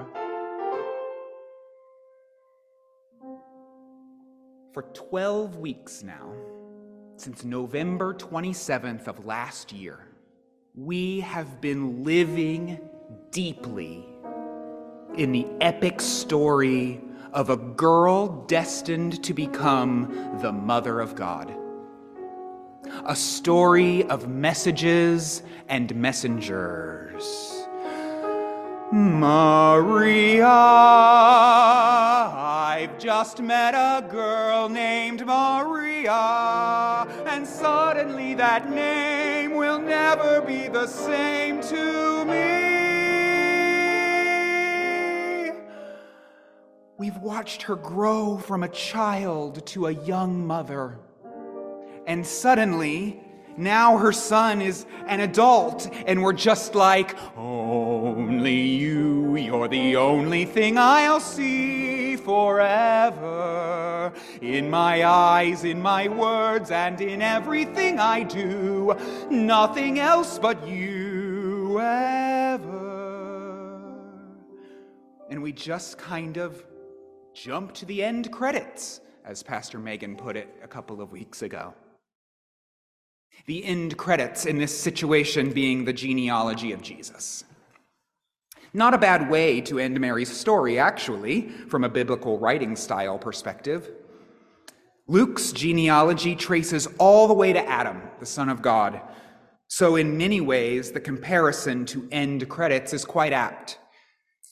For 4.78 4.84
12 4.94 5.58
weeks 5.58 6.04
now, 6.04 6.36
since 7.16 7.44
November 7.44 8.14
27th 8.14 9.08
of 9.08 9.26
last 9.26 9.74
year, 9.74 10.08
we 10.76 11.22
have 11.22 11.60
been 11.60 12.04
living 12.04 12.80
deeply 13.32 14.06
in 15.16 15.32
the 15.32 15.48
epic 15.62 16.00
story 16.00 17.02
of 17.34 17.50
a 17.50 17.58
girl 17.58 18.46
destined 18.46 19.24
to 19.24 19.34
become 19.34 20.38
the 20.44 20.52
Mother 20.52 21.00
of 21.00 21.16
God. 21.16 21.52
A 23.08 23.16
story 23.16 24.04
of 24.04 24.30
messages 24.30 25.42
and 25.70 25.96
messengers. 25.96 27.66
Maria, 28.92 30.46
just 33.00 33.42
met 33.42 33.76
a 33.76 34.06
girl 34.08 34.70
named 34.70 35.26
Maria, 35.26 37.06
and 37.28 37.46
suddenly 37.46 38.34
that 38.34 38.72
name 38.72 39.54
will 39.56 39.80
never 39.80 40.42
be 40.42 40.68
the 40.68 40.88
same 40.88 41.62
to 41.62 42.26
me. 42.26 42.68
We've 46.98 47.18
watched 47.18 47.62
her 47.64 47.76
grow 47.76 48.38
from 48.38 48.64
a 48.64 48.70
child 48.70 49.66
to 49.68 49.88
a 49.88 49.92
young 49.92 50.48
mother, 50.48 50.98
and 52.08 52.26
suddenly, 52.26 53.22
now 53.58 53.98
her 53.98 54.12
son 54.12 54.62
is 54.62 54.88
an 55.08 55.20
adult, 55.20 55.88
and 56.08 56.24
we're 56.24 56.34
just 56.34 56.74
like, 56.74 57.16
only 57.38 58.60
you, 58.60 59.36
you're 59.36 59.68
the 59.68 59.96
only 59.98 60.46
thing 60.46 60.80
I'll 60.80 61.20
see 61.20 61.87
forever. 62.28 64.12
In 64.42 64.70
my 64.70 65.06
eyes, 65.06 65.64
in 65.64 65.82
my 65.82 66.10
words, 66.10 66.72
and 66.72 67.00
in 67.00 67.22
everything 67.22 68.00
I 68.00 68.24
do, 68.24 68.94
nothing 69.32 69.98
else 70.00 70.38
but 70.38 70.68
you 70.68 71.80
ever. 71.80 72.68
And 75.30 75.42
we 75.42 75.54
just 75.54 75.98
kind 75.98 76.36
of 76.36 76.66
jump 77.34 77.74
to 77.76 77.86
the 77.86 78.04
end 78.04 78.30
credits, 78.30 79.00
as 79.24 79.42
Pastor 79.42 79.80
Megan 79.80 80.18
put 80.18 80.36
it 80.36 80.54
a 80.62 80.68
couple 80.68 81.00
of 81.00 81.14
weeks 81.14 81.44
ago. 81.44 81.74
The 83.46 83.64
end 83.64 83.96
credits 83.96 84.46
in 84.46 84.58
this 84.58 84.78
situation 84.78 85.54
being 85.54 85.86
the 85.86 85.94
genealogy 85.94 86.74
of 86.74 86.82
Jesus. 86.82 87.46
Not 88.78 88.94
a 88.94 89.00
bad 89.00 89.28
way 89.28 89.60
to 89.62 89.80
end 89.80 90.00
Mary's 90.00 90.30
story, 90.30 90.78
actually, 90.78 91.50
from 91.68 91.84
a 91.84 91.90
biblical 91.90 92.38
writing 92.38 92.76
style 92.76 93.18
perspective. 93.18 93.90
Luke's 95.08 95.52
genealogy 95.52 96.36
traces 96.36 96.88
all 97.00 97.28
the 97.28 97.34
way 97.34 97.54
to 97.54 97.68
Adam, 97.68 98.04
the 98.20 98.26
Son 98.28 98.50
of 98.50 98.62
God. 98.62 99.02
So, 99.68 99.96
in 99.96 100.16
many 100.16 100.42
ways, 100.42 100.92
the 100.92 101.00
comparison 101.00 101.88
to 101.88 102.08
end 102.12 102.48
credits 102.50 102.94
is 102.94 103.04
quite 103.04 103.34
apt. 103.34 103.80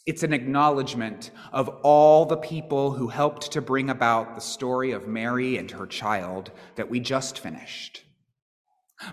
It's 0.07 0.23
an 0.23 0.33
acknowledgement 0.33 1.29
of 1.51 1.69
all 1.83 2.25
the 2.25 2.37
people 2.37 2.93
who 2.93 3.09
helped 3.09 3.51
to 3.51 3.61
bring 3.61 3.91
about 3.91 4.33
the 4.33 4.41
story 4.41 4.91
of 4.91 5.07
Mary 5.07 5.55
and 5.57 5.69
her 5.69 5.85
child 5.85 6.49
that 6.77 6.89
we 6.89 6.99
just 6.99 7.37
finished. 7.37 8.05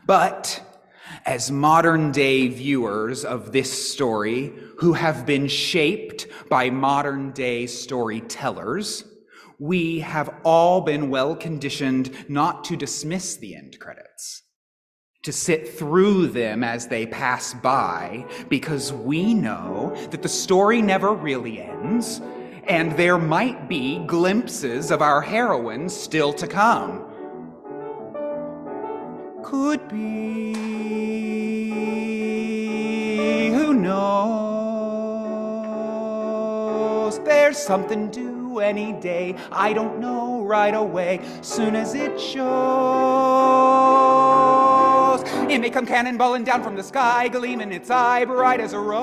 But 0.07 0.63
as 1.25 1.51
modern 1.51 2.13
day 2.13 2.49
viewers 2.49 3.25
of 3.25 3.53
this 3.53 3.93
story 3.93 4.53
who 4.79 4.93
have 4.93 5.27
been 5.27 5.49
shaped 5.49 6.27
by 6.49 6.71
modern 6.71 7.33
day 7.33 7.67
storytellers, 7.67 9.05
we 9.59 10.01
have 10.01 10.35
all 10.45 10.81
been 10.81 11.11
well 11.11 11.37
conditioned 11.37 12.11
not 12.29 12.65
to 12.65 12.77
dismiss 12.77 13.37
the 13.37 13.55
end 13.55 13.79
credits, 13.79 14.43
to 15.23 15.33
sit 15.33 15.69
through 15.69 16.29
them 16.29 16.65
as 16.65 16.89
they 16.89 17.07
pass 17.07 17.55
by, 17.55 18.27
because 18.49 18.93
we 18.93 19.35
know 19.35 19.95
that 20.11 20.23
the 20.23 20.29
story 20.29 20.83
never 20.83 21.13
really 21.13 21.61
ends, 21.61 22.21
and 22.65 22.93
there 22.93 23.19
might 23.19 23.69
be 23.69 23.99
glimpses 24.07 24.91
of 24.91 25.03
our 25.03 25.21
heroines 25.21 25.95
still 25.95 26.33
to 26.33 26.47
come 26.47 27.09
could 29.43 29.87
be. 29.89 30.72
There's 37.43 37.59
something 37.59 38.09
due 38.09 38.61
any 38.61 38.93
day. 38.93 39.35
I 39.51 39.73
don't 39.73 39.99
know 39.99 40.45
right 40.45 40.73
away. 40.73 41.19
Soon 41.41 41.75
as 41.75 41.93
it 41.93 42.21
shows, 42.21 42.43
it 45.51 45.59
may 45.59 45.69
come 45.69 45.85
cannonballing 45.85 46.45
down 46.45 46.63
from 46.63 46.77
the 46.77 46.85
sky, 46.85 47.27
gleaming 47.27 47.73
its 47.73 47.91
eye 47.91 48.25
bright 48.27 48.61
as 48.61 48.75
a 48.75 48.79
rose. 48.79 49.03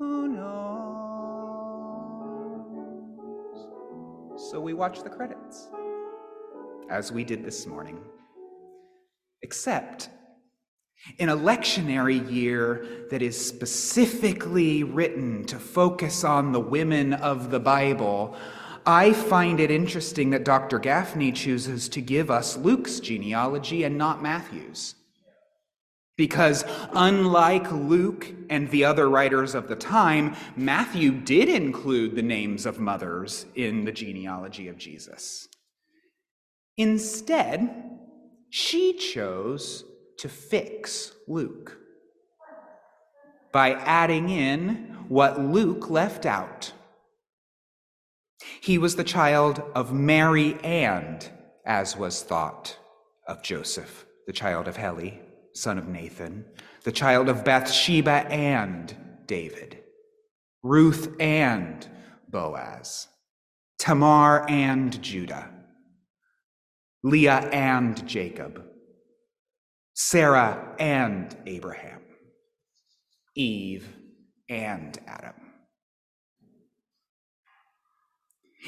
Who 0.00 0.26
knows? 0.26 0.50
So 4.50 4.60
we 4.60 4.74
watch 4.74 5.04
the 5.04 5.10
credits 5.10 5.68
as 6.90 7.12
we 7.12 7.22
did 7.22 7.44
this 7.44 7.64
morning. 7.64 8.00
Except 9.42 10.08
in 11.18 11.28
a 11.28 11.36
lectionary 11.36 12.30
year 12.30 13.06
that 13.10 13.22
is 13.22 13.38
specifically 13.46 14.84
written 14.84 15.44
to 15.46 15.58
focus 15.58 16.24
on 16.24 16.52
the 16.52 16.60
women 16.60 17.12
of 17.12 17.50
the 17.50 17.60
Bible, 17.60 18.36
I 18.86 19.12
find 19.12 19.60
it 19.60 19.70
interesting 19.70 20.30
that 20.30 20.44
Dr. 20.44 20.80
Gafney 20.80 21.34
chooses 21.34 21.88
to 21.90 22.00
give 22.00 22.30
us 22.30 22.56
Luke's 22.56 23.00
genealogy 23.00 23.84
and 23.84 23.96
not 23.96 24.22
Matthew's. 24.22 24.94
Because 26.16 26.64
unlike 26.92 27.70
Luke 27.72 28.28
and 28.50 28.70
the 28.70 28.84
other 28.84 29.08
writers 29.08 29.54
of 29.54 29.68
the 29.68 29.76
time, 29.76 30.36
Matthew 30.56 31.10
did 31.10 31.48
include 31.48 32.14
the 32.14 32.22
names 32.22 32.66
of 32.66 32.78
mothers 32.78 33.46
in 33.54 33.84
the 33.84 33.92
genealogy 33.92 34.68
of 34.68 34.76
Jesus. 34.76 35.48
Instead, 36.76 37.98
she 38.50 38.92
chose 38.92 39.84
to 40.22 40.28
fix 40.28 41.10
Luke 41.26 41.76
by 43.50 43.72
adding 43.72 44.28
in 44.28 44.96
what 45.08 45.40
Luke 45.40 45.90
left 45.90 46.26
out. 46.26 46.72
He 48.60 48.78
was 48.78 48.94
the 48.94 49.02
child 49.02 49.60
of 49.74 49.92
Mary 49.92 50.56
and, 50.62 51.28
as 51.66 51.96
was 51.96 52.22
thought, 52.22 52.78
of 53.26 53.42
Joseph, 53.42 54.06
the 54.28 54.32
child 54.32 54.68
of 54.68 54.76
Heli, 54.76 55.20
son 55.54 55.76
of 55.76 55.88
Nathan, 55.88 56.44
the 56.84 56.92
child 56.92 57.28
of 57.28 57.44
Bathsheba 57.44 58.24
and 58.30 58.94
David, 59.26 59.80
Ruth 60.62 61.16
and 61.18 61.84
Boaz, 62.28 63.08
Tamar 63.80 64.48
and 64.48 65.02
Judah, 65.02 65.50
Leah 67.02 67.48
and 67.52 68.06
Jacob, 68.06 68.68
Sarah 69.94 70.74
and 70.78 71.36
Abraham, 71.46 72.00
Eve 73.34 73.88
and 74.48 74.98
Adam. 75.06 75.34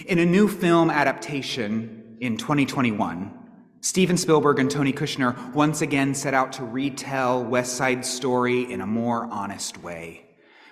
In 0.07 0.19
a 0.19 0.27
new 0.27 0.49
film 0.49 0.91
adaptation 0.91 2.19
in 2.21 2.37
2021, 2.37 3.33
Steven 3.81 4.17
Spielberg 4.17 4.59
and 4.59 4.71
Tony 4.71 4.93
Kushner 4.93 5.55
once 5.55 5.83
again 5.83 6.15
set 6.15 6.35
out 6.35 6.53
to 6.55 6.65
retell 6.65 7.45
West 7.45 7.77
Side 7.77 8.05
Story 8.05 8.71
in 8.73 8.81
a 8.81 8.87
more 8.87 9.27
honest 9.31 9.83
way, 9.83 10.27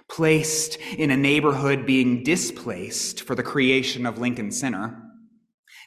placed 0.09 0.77
in 0.99 1.11
a 1.11 1.17
neighborhood 1.17 1.87
being 1.87 2.25
displaced 2.25 3.23
for 3.23 3.35
the 3.35 3.43
creation 3.43 4.07
of 4.07 4.19
Lincoln 4.19 4.51
Center. 4.51 5.12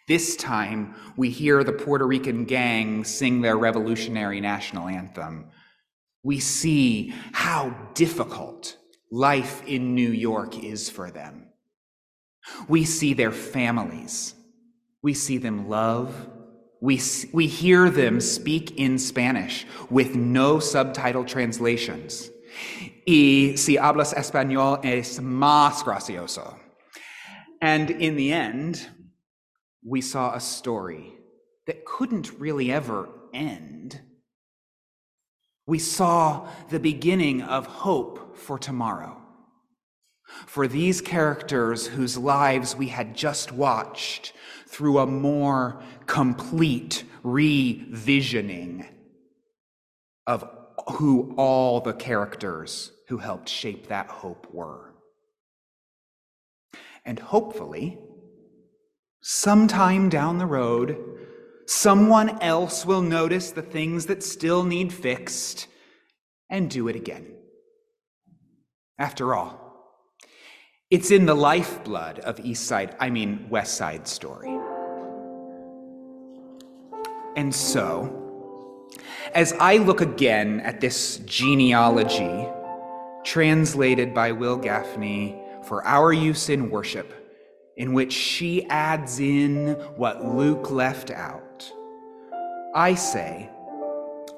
This 0.08 0.36
time, 0.36 0.94
we 1.18 1.32
hear 1.32 1.63
the 1.63 1.74
Puerto 1.74 2.06
Rican 2.06 2.46
gang 2.46 3.04
sing 3.04 3.41
their 3.41 3.58
revolutionary 3.58 4.39
national 4.39 4.88
anthem. 4.88 5.48
We 6.24 6.39
see 6.39 7.13
how 7.34 7.76
difficult 7.96 8.78
life 9.12 9.63
in 9.65 9.96
New 9.96 10.12
York 10.12 10.63
is 10.63 10.89
for 10.89 11.10
them. 11.10 11.48
We 12.68 12.86
see 12.86 13.13
their 13.13 13.32
families. 13.32 14.36
We 15.02 15.15
see 15.15 15.39
them 15.39 15.70
love. 15.70 16.30
We, 16.82 17.02
we 17.34 17.48
hear 17.48 17.89
them 17.89 18.22
speak 18.22 18.78
in 18.78 19.00
Spanish 19.00 19.65
with 19.89 20.15
no 20.15 20.60
subtitle 20.60 21.26
translations. 21.26 22.30
Y 23.08 23.56
si 23.56 23.78
hablas 23.78 24.13
español 24.13 24.84
es 24.84 25.20
más 25.20 25.84
gracioso. 25.84 26.60
And 27.62 27.89
in 27.89 28.15
the 28.15 28.32
end, 28.32 28.88
we 29.86 30.02
saw 30.02 30.34
a 30.34 30.39
story 30.39 31.13
that 31.67 31.86
couldn't 31.86 32.39
really 32.39 32.71
ever 32.71 33.08
end. 33.34 34.02
We 35.67 35.80
saw 35.80 36.50
the 36.69 36.80
beginning 36.80 37.41
of 37.41 37.65
hope 37.65 38.38
for 38.38 38.58
tomorrow 38.58 39.21
for 40.48 40.67
these 40.67 41.02
characters 41.02 41.88
whose 41.88 42.17
lives 42.17 42.76
we 42.76 42.88
had 42.88 43.15
just 43.15 43.52
watched 43.52 44.34
through 44.67 45.00
a 45.00 45.06
more 45.06 45.82
complete 46.08 47.04
revisioning 47.24 48.88
of 50.28 50.50
who 50.93 51.34
all 51.38 51.80
the 51.80 51.93
characters 51.93 52.91
who 53.08 53.17
helped 53.17 53.48
shape 53.48 53.88
that 53.88 54.08
hope 54.08 54.48
were. 54.52 54.93
And 57.06 57.19
hopefully, 57.19 58.00
sometime 59.28 60.08
down 60.08 60.38
the 60.38 60.46
road, 60.46 60.96
someone 61.66 62.40
else 62.44 62.86
will 62.86 63.02
notice 63.02 63.50
the 63.50 63.62
things 63.64 64.06
that 64.06 64.22
still 64.22 64.64
need 64.64 64.94
fixed 64.94 65.66
and 66.48 66.70
do 66.70 66.88
it 66.88 66.96
again. 66.96 67.26
After 69.00 69.34
all, 69.34 69.60
it's 70.92 71.10
in 71.10 71.26
the 71.26 71.34
lifeblood 71.34 72.20
of 72.20 72.40
East 72.40 72.66
Side, 72.68 72.96
I 73.00 73.10
mean, 73.10 73.48
West 73.50 73.78
Side 73.78 74.08
Story. 74.08 74.60
And 77.36 77.54
so, 77.54 78.92
as 79.34 79.54
I 79.54 79.78
look 79.78 80.02
again 80.02 80.60
at 80.60 80.82
this 80.82 81.18
genealogy, 81.26 82.48
translated 83.24 84.14
by 84.14 84.34
Wil 84.34 84.60
Gafney 84.60 85.66
for 85.66 85.84
our 85.84 86.14
use 86.14 86.50
in 86.50 86.70
worship, 86.70 87.25
in 87.78 87.94
which 87.94 88.14
she 88.14 88.66
adds 88.70 89.20
in 89.20 89.74
what 89.96 90.24
Luke 90.24 90.72
left 90.72 91.12
out, 91.12 91.72
I 92.74 92.96
say, 92.96 93.50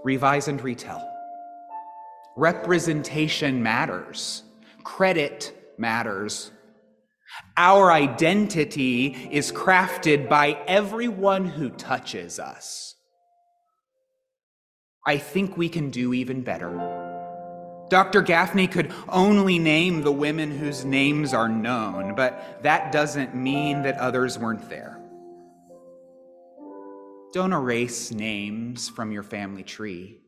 revise 0.03 0.47
and 0.47 0.61
retell. 0.61 1.03
Representation 2.35 3.61
matters, 3.61 4.43
credit 4.83 5.73
matters. 5.77 6.51
Our 7.57 7.91
identity 7.91 9.07
is 9.31 9.51
crafted 9.51 10.29
by 10.29 10.53
everyone 10.67 11.45
who 11.45 11.69
touches 11.69 12.39
us. 12.39 12.95
I 15.05 15.17
think 15.17 15.57
we 15.57 15.69
can 15.69 15.89
do 15.89 16.13
even 16.13 16.41
better. 16.41 17.06
Dr. 17.89 18.21
Gafney 18.21 18.69
could 18.69 18.93
only 19.07 19.59
name 19.59 20.01
the 20.01 20.11
women 20.11 20.51
whose 20.51 20.83
names 20.83 21.33
are 21.33 21.47
known, 21.47 22.15
but 22.15 22.61
that 22.63 22.91
doesn't 22.91 23.33
mean 23.33 23.83
that 23.83 23.97
others 23.97 24.37
weren't 24.37 24.69
there. 24.69 24.99
Don't 27.33 27.53
erase 27.53 28.11
names 28.11 28.89
from 28.89 29.11
your 29.11 29.23
family 29.23 29.63
tree. 29.63 30.19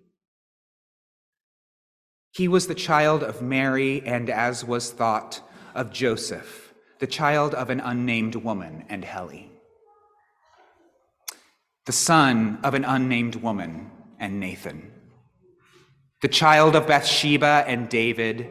He 2.32 2.48
was 2.48 2.68
the 2.68 2.76
child 2.76 3.24
of 3.24 3.42
Mary, 3.42 4.02
and 4.06 4.30
as 4.30 4.64
was 4.64 4.92
thought, 4.92 5.42
of 5.76 5.92
Joseph, 5.92 6.74
the 7.00 7.08
child 7.08 7.54
of 7.56 7.70
an 7.70 7.80
unnamed 7.80 8.36
woman 8.36 8.86
and 8.90 9.04
Heli, 9.04 9.52
the 11.86 11.92
son 11.92 12.60
of 12.64 12.74
an 12.74 12.86
unnamed 12.86 13.36
woman 13.36 13.92
and 14.20 14.40
Nathan, 14.40 14.92
the 16.22 16.28
child 16.28 16.76
of 16.76 16.88
Bathsheba 16.88 17.64
and 17.68 17.90
David, 17.90 18.50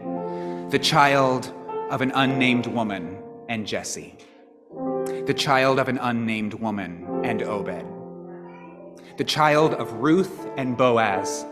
the 0.71 0.79
child 0.79 1.53
of 1.91 2.01
an 2.01 2.13
unnamed 2.15 2.67
woman 2.67 3.19
and 3.49 3.67
Jesse, 3.67 4.17
the 5.27 5.35
child 5.37 5.79
of 5.79 5.89
an 5.89 5.99
unnamed 5.99 6.55
woman 6.55 7.07
and 7.25 7.43
Obed, 7.43 7.85
the 9.17 9.25
child 9.25 9.75
of 9.75 9.93
Ruth 9.95 10.47
and 10.57 10.77
Boaz 10.77 11.45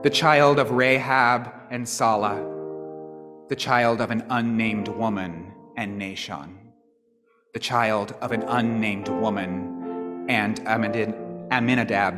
the 0.00 0.10
child 0.10 0.60
of 0.60 0.70
Rahab 0.70 1.52
and 1.70 1.88
Salah, 1.88 2.40
the 3.48 3.56
child 3.56 4.00
of 4.00 4.12
an 4.12 4.24
unnamed 4.30 4.86
woman 4.86 5.52
and 5.76 6.00
Nahshon, 6.00 6.50
the 7.52 7.58
child 7.58 8.14
of 8.20 8.30
an 8.30 8.42
unnamed 8.42 9.08
woman 9.08 10.26
and 10.28 10.60
Amminadab, 10.60 12.14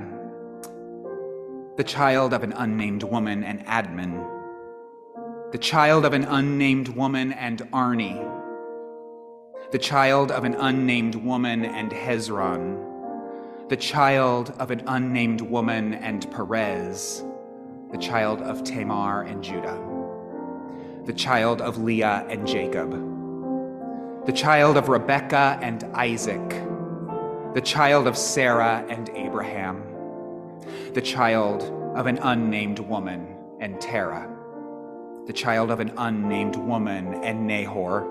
the 1.81 1.85
child 1.85 2.35
of 2.35 2.43
an 2.43 2.53
unnamed 2.53 3.03
woman 3.03 3.43
and 3.43 3.65
Admin, 3.65 4.23
the 5.51 5.57
child 5.57 6.05
of 6.05 6.13
an 6.13 6.25
unnamed 6.25 6.89
woman 6.89 7.33
and 7.33 7.67
Arni, 7.73 8.21
the 9.73 9.79
child 9.79 10.31
of 10.31 10.45
an 10.45 10.53
unnamed 10.57 11.15
woman 11.15 11.65
and 11.65 11.91
Hezron, 11.91 12.79
the 13.71 13.79
child 13.79 14.53
of 14.59 14.71
an 14.71 14.83
unnamed 14.89 15.41
woman 15.41 15.95
and 15.95 16.31
Perez, 16.31 17.25
the 17.91 17.97
child 17.97 18.43
of 18.43 18.63
Tamar 18.63 19.23
and 19.23 19.43
Judah, 19.43 19.83
the 21.07 21.15
child 21.15 21.63
of 21.63 21.79
Leah 21.79 22.27
and 22.29 22.47
Jacob, 22.47 22.91
the 24.27 24.33
child 24.33 24.77
of 24.77 24.91
Rebekah 24.91 25.59
and 25.63 25.83
Isaac, 25.95 26.51
the 27.55 27.63
child 27.65 28.07
of 28.07 28.19
Sarah 28.19 28.85
and 28.91 29.09
Abraham, 29.15 29.90
the 30.95 31.03
child 31.03 31.63
of 31.97 32.07
an 32.07 32.19
unnamed 32.19 32.79
woman 32.79 33.37
and 33.61 33.81
Terah, 33.81 34.29
the 35.27 35.33
child 35.33 35.71
of 35.71 35.81
an 35.81 35.93
unnamed 35.97 36.57
woman 36.57 37.15
and 37.23 37.47
Nahor, 37.47 38.07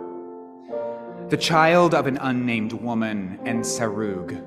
the 1.29 1.37
child 1.37 1.93
of 1.93 2.07
an 2.07 2.17
unnamed 2.17 2.73
woman 2.73 3.39
and 3.45 3.63
Serug, 3.63 4.41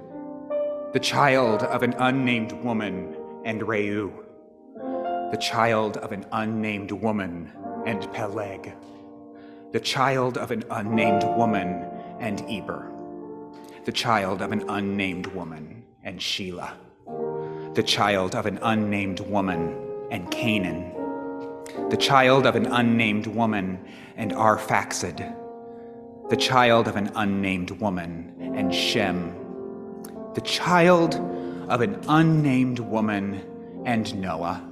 the 0.92 1.00
child 1.00 1.62
of 1.62 1.82
an 1.82 1.94
unnamed 1.94 2.52
woman 2.52 3.16
and 3.44 3.60
Reu. 3.60 4.12
The 5.30 5.38
child 5.38 5.96
of 5.96 6.12
an 6.12 6.26
unnamed 6.32 6.92
woman 6.92 7.50
and 7.86 8.12
Peleg, 8.12 8.74
the 9.72 9.80
child 9.80 10.36
of 10.36 10.50
an 10.50 10.64
unnamed 10.70 11.24
woman 11.24 11.86
and 12.20 12.44
Eber, 12.50 12.90
the 13.84 13.92
child 13.92 14.42
of 14.42 14.52
an 14.52 14.68
unnamed 14.68 15.26
woman 15.28 15.84
and 16.04 16.20
Shelah, 16.20 16.72
the 17.74 17.82
child 17.82 18.34
of 18.34 18.44
an 18.44 18.58
unnamed 18.60 19.20
woman 19.20 19.74
and 20.10 20.30
Canaan, 20.30 20.92
the 21.88 21.96
child 21.96 22.44
of 22.44 22.54
an 22.54 22.66
unnamed 22.66 23.26
woman 23.26 23.82
and 24.16 24.32
Arphaxad, 24.32 25.34
the 26.28 26.36
child 26.36 26.86
of 26.86 26.96
an 26.96 27.10
unnamed 27.14 27.70
woman 27.70 28.34
and 28.54 28.74
Shem, 28.74 29.34
the 30.34 30.42
child 30.42 31.14
of 31.70 31.80
an 31.80 31.98
unnamed 32.08 32.78
woman 32.78 33.42
and 33.86 34.14
Noah. 34.20 34.62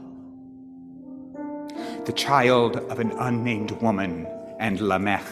The 2.04 2.12
child 2.12 2.76
of 2.76 2.98
an 2.98 3.12
unnamed 3.12 3.70
woman 3.82 4.26
and 4.58 4.78
Lamech, 4.78 5.24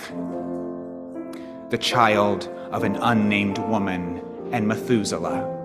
the 1.68 1.78
child 1.78 2.48
of 2.72 2.83
an 2.83 2.96
unnamed 2.96 3.59
woman 3.59 4.22
and 4.52 4.66
Methuselah, 4.66 5.58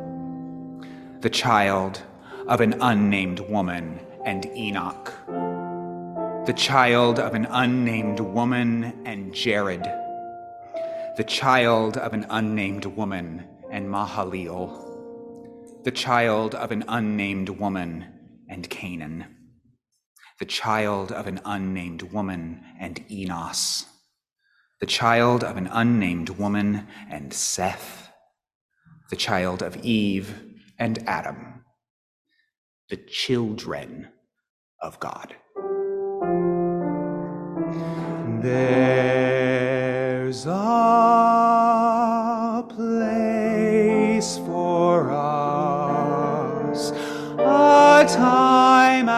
the 1.23 1.29
child 1.29 2.01
of 2.49 2.59
an 2.59 2.73
unnamed 2.81 3.39
woman 3.39 3.97
and 4.25 4.45
Enoch, 4.47 5.13
the 6.45 6.53
child 6.53 7.17
of 7.17 7.33
an 7.33 7.47
unnamed 7.49 8.19
woman 8.19 8.93
and 9.05 9.33
Jared, 9.33 9.83
the 11.15 11.23
child 11.25 11.95
of 11.95 12.11
an 12.11 12.25
unnamed 12.29 12.83
woman 12.87 13.47
and 13.71 13.89
Mahaleel, 13.89 15.85
the 15.85 15.91
child 15.91 16.55
of 16.55 16.73
an 16.73 16.83
unnamed 16.89 17.47
woman 17.47 18.05
and 18.49 18.69
Canaan, 18.69 19.23
the 20.39 20.45
child 20.45 21.13
of 21.13 21.25
an 21.25 21.39
unnamed 21.45 22.01
woman 22.01 22.61
and 22.81 23.01
Enos, 23.09 23.85
the 24.81 24.85
child 24.85 25.41
of 25.41 25.55
an 25.55 25.67
unnamed 25.67 26.31
woman 26.31 26.85
and 27.09 27.33
Seth, 27.33 28.09
the 29.09 29.15
child 29.15 29.63
of 29.63 29.77
Eve 29.77 30.49
and 30.77 30.99
Adam, 31.07 31.63
the 32.89 32.97
children 32.97 34.09
of 34.81 34.99
God. 34.99 35.35
There's 38.41 40.45
a 40.45 40.53
place 42.69 44.37
for 44.37 45.11
us, 45.11 46.91
a 47.39 48.05
time 48.09 49.09